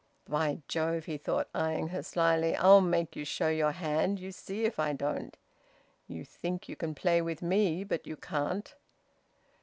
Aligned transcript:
"By 0.27 0.63
Jove!" 0.67 1.05
he 1.05 1.19
thought, 1.19 1.47
eyeing 1.53 1.89
her 1.89 2.01
slyly, 2.01 2.55
"I'll 2.55 2.81
make 2.81 3.15
you 3.15 3.23
show 3.23 3.49
your 3.49 3.69
hand 3.73 4.19
you 4.19 4.31
see 4.31 4.65
if 4.65 4.79
I 4.79 4.93
don't! 4.93 5.37
You 6.07 6.25
think 6.25 6.67
you 6.67 6.75
can 6.75 6.95
play 6.95 7.21
with 7.21 7.43
me, 7.43 7.83
but 7.83 8.07
you 8.07 8.15
can't!" 8.17 8.73